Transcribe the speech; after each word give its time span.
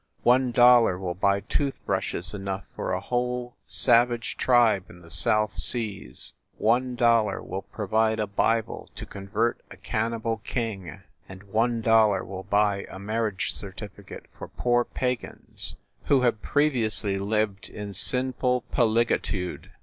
One 0.23 0.49
dollar 0.51 0.97
will 0.97 1.13
buy 1.13 1.41
tooth 1.41 1.75
brushes 1.85 2.33
enough 2.33 2.65
for 2.75 2.91
a 2.91 2.99
whole 2.99 3.55
savage 3.67 4.35
tribe 4.35 4.89
in 4.89 5.01
the 5.01 5.11
South 5.11 5.55
Seas! 5.59 6.33
One 6.57 6.95
dollar 6.95 7.39
will 7.43 7.61
provide 7.61 8.19
a 8.19 8.25
Bible 8.25 8.89
to 8.95 9.05
convert 9.05 9.61
a 9.69 9.77
cannibal 9.77 10.37
king, 10.37 11.01
and 11.29 11.43
one 11.43 11.81
dollar 11.81 12.25
will 12.25 12.41
buy 12.45 12.87
a 12.89 12.97
marriage 12.97 13.53
certificate 13.53 14.25
for 14.35 14.47
poor 14.47 14.83
pagans 14.85 15.75
who 16.05 16.21
have 16.21 16.41
previ 16.41 16.83
ously 16.85 17.19
lived 17.19 17.69
in 17.69 17.93
sinful 17.93 18.63
polygatude 18.71 19.69